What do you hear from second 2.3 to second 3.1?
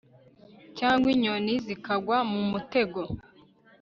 mu mutego